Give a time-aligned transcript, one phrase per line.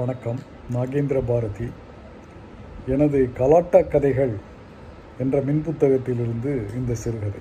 [0.00, 0.38] வணக்கம்
[0.74, 1.66] நாகேந்திர பாரதி.
[2.92, 4.32] எனது கலாட்டா கதைகள்
[5.22, 7.40] என்ற மின் புத்தகத்திலிருந்து இந்த சிறுகதை.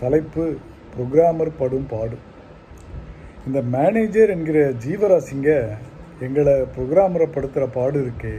[0.00, 0.44] தலைப்பு
[0.92, 2.16] புரோகிராமர் படும் பாடு.
[3.46, 5.50] இந்த மேனேஜர் என்கிற ஜீவராசிங்க
[6.28, 8.34] எங்களை புரோகிராமரை படுத்துகிற பாடு இருக்கே.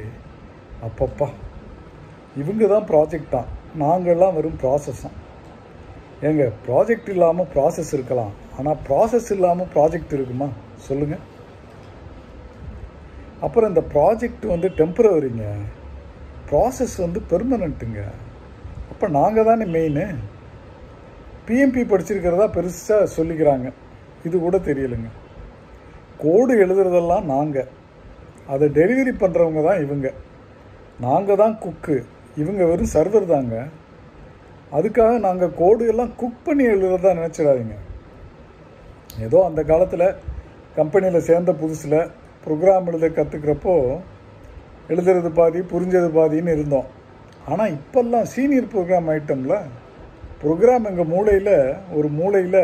[0.88, 1.28] அப்பப்பா.
[2.44, 3.50] இவங்க தான் ப்ராஜெக்ட் தான்
[3.84, 5.18] நாங்கள்லாம் வெறும் ப்ராசஸ் தான்
[6.30, 8.36] ஏங்க ப்ராஜெக்ட் இல்லாமல் ப்ராசஸ் இருக்கலாம்.
[8.58, 10.50] ஆனால் ப்ராசஸ் இல்லாமல் ப்ராஜெக்ட் இருக்குமா?
[10.90, 11.24] சொல்லுங்கள்
[13.44, 15.46] அப்புறம் இந்த ப்ராஜெக்ட் வந்து டெம்பரவரிங்க
[16.50, 18.02] ப்ராசஸ் வந்து பெர்மனண்ட்டுங்க
[18.92, 20.06] அப்போ நாங்கள் தானே மெயினு
[21.48, 23.68] பிஎம்பி படிச்சிருக்கிறதா பெருசாக சொல்லிக்கிறாங்க.
[24.28, 25.10] இது கூட தெரியலைங்க.
[26.24, 27.72] கோடு எழுதுறதெல்லாம் நாங்கள்
[28.54, 30.08] அதை டெலிவரி பண்ணுறவங்க தான் இவங்க.
[31.06, 31.98] நாங்கள் தான் குக்கு
[32.42, 33.56] இவங்க வெறும் சர்வர் தாங்க.
[34.78, 37.76] அதுக்காக நாங்கள் கோடு எல்லாம் குக் பண்ணி எழுதுறதா நினச்சிடாதீங்க.
[39.28, 40.08] ஏதோ அந்த காலத்தில்
[40.80, 42.00] கம்பெனியில் சேர்ந்த புதுசில்
[42.46, 43.76] ப்ரோக்ராம் எழுத கற்றுக்கிறப்போ
[44.94, 46.90] எழுதுறது பாதி புரிஞ்சது பாதின்னு இருந்தோம்.
[47.52, 49.58] ஆனால் இப்போல்லாம் சீனியர் ப்ரோக்ராம் ஐட்டமில்
[50.44, 51.56] ப்ரோக்ராம் எங்கள் மூளையில்
[51.98, 52.62] ஒரு மூளையில்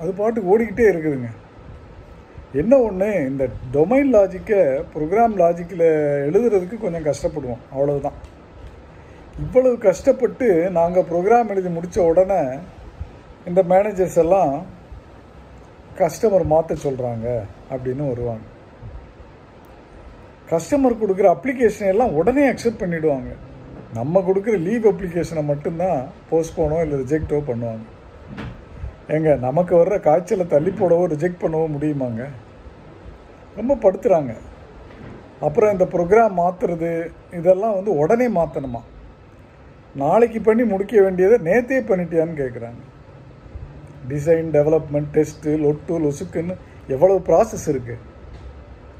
[0.00, 1.30] அது பாட்டுக்கு ஓடிக்கிட்டே இருக்குதுங்க.
[2.60, 3.44] என்ன ஒன்று இந்த
[3.74, 4.60] டொமைன் லாஜிக்கை
[4.94, 5.88] ப்ரோக்ராம் லாஜிக்கில்
[6.28, 7.62] எழுதுறதுக்கு கொஞ்சம் கஷ்டப்படுவோம்.
[7.74, 8.18] அவ்வளவுதான்.
[9.44, 12.40] இவ்வளவு கஷ்டப்பட்டு நாங்கள் ப்ரோக்ராம் எழுதி முடித்த உடனே
[13.50, 14.52] இந்த மேனேஜர்ஸ் எல்லாம்
[16.00, 17.28] கஸ்டமர் மாற்ற சொல்கிறாங்க
[17.72, 18.46] அப்படின்னு வருவாங்க.
[20.50, 23.30] கஸ்டமர் கொடுக்குற அப்ளிகேஷன் எல்லாம் உடனே அக்செப்ட் பண்ணிவிடுவாங்க
[23.98, 25.98] நம்ம கொடுக்குற லீவ் அப்ளிகேஷனை மட்டும்தான்
[26.30, 27.84] போஸ்ட்போனோ இல்லை ரிஜெக்டோ பண்ணுவாங்க.
[29.14, 32.22] ஏங்க நமக்கு வர்ற காய்ச்சலை தள்ளி போடவோ ரிஜெக்ட் பண்ணவோ முடியுமாங்க?
[33.58, 34.32] ரொம்ப படுத்துகிறாங்க
[35.46, 36.90] அப்புறம் இந்த ப்ரோக்ராம் மாற்றுறது
[37.38, 38.82] இதெல்லாம் வந்து உடனே மாற்றணுமா
[40.02, 42.82] நாளைக்கு பண்ணி முடிக்க வேண்டியதை நேத்தே பண்ணிட்டியான்னு கேட்குறாங்க
[44.12, 46.54] டிசைன் டெவலப்மெண்ட் டெஸ்ட்டு லொட்டு லொசுக்குன்னு
[46.88, 48.00] எவ்வளவு ப்ராசஸ் இருக்குது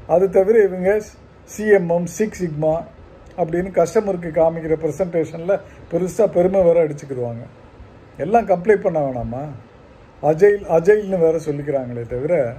[0.07, 1.01] அது தவிர இவங்க
[1.49, 2.73] சிஎம்எம் சிக்ஸ் சிக்மா
[3.37, 7.43] அப்படின்னு கஸ்டமருக்கு காமிக்கிற ப்ரெசன்டேஷனில் பெருசாக பெருமை வேற அடிச்சுக்கிடுவாங்க.
[8.17, 9.43] எல்லாம் கம்ப்ளைண்ட் பண்ண வேணாமா?
[10.23, 12.55] அஜைல் அஜைல்னு வேற சொல்லிக்கிறாங்களே தவிர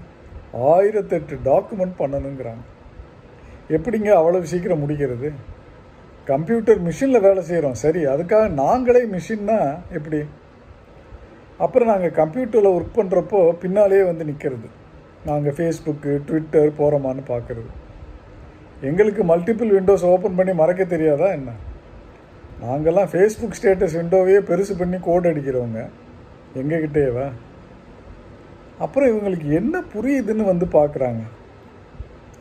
[0.55, 2.65] ஆயிரத்தெட்டு டாக்குமெண்ட் பண்ணணுங்கிறாங்க.
[3.77, 5.29] எப்படிங்க அவ்வளவு சீக்கிரம் முடிக்கிறது?
[6.25, 9.59] கம்ப்யூட்டர் மிஷினில் வேலை செய்கிறோம் சரி அதுக்காக நாங்களே மிஷின்னா
[9.91, 10.21] எப்படி?
[11.59, 14.69] அப்புறம் நாங்கள் கம்ப்யூட்டரில் ஒர்க் பண்ணுறப்போ பின்னாலேயே வந்து நிற்கிறது
[15.27, 17.71] நாங்கள் ஃபேஸ்புக்கு ட்விட்டர் போகிறோமான்னு பார்க்குறது
[18.81, 21.51] எங்களுக்கு மல்டிபிள் விண்டோஸ் ஓப்பன் பண்ணி மறக்க தெரியாதா என்ன?
[22.63, 25.81] நாங்கள்லாம் ஃபேஸ்புக் ஸ்டேட்டஸ் விண்டோவையே பெருசு பண்ணி கோட் அடிக்கிறவங்க.
[26.55, 27.27] எங்ககிட்டேவா
[28.79, 31.23] அப்புறம் இவங்களுக்கு என்ன புரியுதுன்னு வந்து பார்க்குறாங்க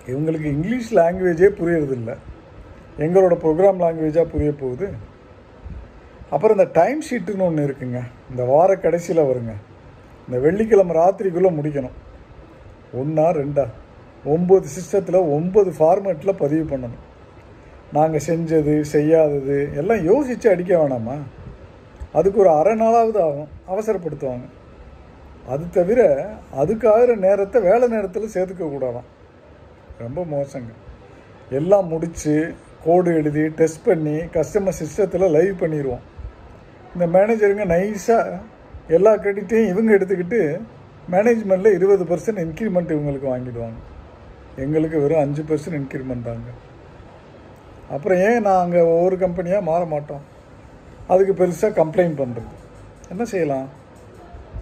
[0.08, 2.18] இவங்களுக்கு இங்கிலீஷ் லாங்குவேஜே புரியறதில்ல.
[2.98, 4.88] எங்களோட ப்ரோக்ராம் லாங்குவேஜாக புரிய போகுது.
[6.30, 8.00] அப்புறம் இந்த டைம் ஷீட்டுன்னு ஒன்று இருக்குங்க.
[8.30, 9.54] இந்த வார கடைசியில் வருங்க.
[10.28, 11.98] இந்த வெள்ளிக்கிழமை ராத்திரிக்குள்ளே முடிக்கணும்.
[12.94, 13.66] ஒன்றா ரெண்டா?
[14.26, 17.04] ஒம்பது சிஸ்டத்தில் ஒம்பது ஃபார்மேட்டில் பதிவு பண்ணணும்.
[17.94, 21.16] நாங்கள் செஞ்சது செய்யாதது எல்லாம் யோசித்து அடிக்க வேணாமா?
[22.14, 23.48] அதுக்கு ஒரு அரை நாளாவது ஆகும்.
[23.68, 24.48] அவசரப்படுத்துவாங்க.
[25.48, 26.30] அது தவிர
[26.62, 29.10] அதுக்காகிற நேரத்தை வேலை நேரத்தில் சேர்த்துக்கக்கூடாதாம்
[29.98, 30.72] ரொம்ப மோசங்க.
[31.50, 32.54] எல்லாம் முடித்து
[32.84, 36.04] கோடு எழுதி டெஸ்ட் பண்ணி கஸ்டமர் சிஸ்டத்தில் லைவ் பண்ணிடுவோம்
[36.94, 38.40] இந்த மேனேஜருங்க நைஸாக
[38.88, 40.60] எல்லா கிரெடிட்டையும் இவங்க எடுத்துக்கிட்டு
[41.12, 43.80] மேனேஜ்மெண்ட்டில் இருபது பர்சன்ட் இன்க்ரிமெண்ட் இவங்களுக்கு வாங்கிடுவாங்க.
[44.64, 46.50] எங்களுக்கு வெறும் அஞ்சு பர்சன்ட் இன்க்ரிமெண்ட் தாங்க.
[47.96, 50.24] அப்புறம் ஏன் நாங்கள் ஒவ்வொரு கம்பெனியாக மாற மாட்டோம்?
[51.14, 52.54] அதுக்கு பெருசாக கம்ப்ளைண்ட் பண்ணுறது
[53.14, 53.68] என்ன செய்யலாம்?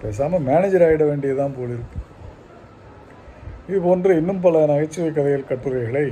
[0.04, 2.00] பேசாமல் மேனேஜர் ஆகிட வேண்டியதுதான் போல் இருக்கு.
[3.70, 6.06] இது போன்ற இன்னும் பல நகைச்சுவை கதைகள் கட்டுரைகளை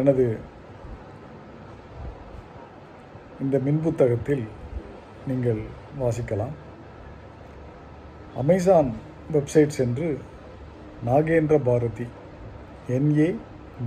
[0.00, 0.24] எனது
[3.42, 4.44] இந்த மின்புத்தகத்தில்
[5.30, 5.62] நீங்கள்
[6.02, 6.54] வாசிக்கலாம்.
[8.36, 8.88] அமேசான்
[9.32, 10.06] வெப்சைட் சென்று
[11.06, 12.06] Nagendra Bharathi
[12.88, 13.28] N A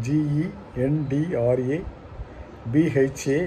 [0.05, 0.45] G E
[0.85, 1.77] N D R A
[2.73, 3.39] B H A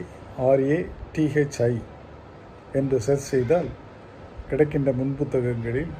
[0.48, 0.78] R A
[1.14, 1.72] T H I
[2.72, 3.70] என்று சர்ச் செய்தால்
[4.50, 5.94] கிடைக்கின்ற மின்புத்தகங்களில்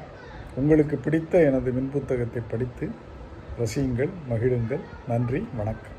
[0.55, 2.87] உங்களுக்கு பிடித்த எனது மின்புத்தகத்தை படித்து
[3.59, 4.83] ரசியுங்கள் மகிழுங்கள்.
[5.07, 5.97] நன்றி வணக்கம்.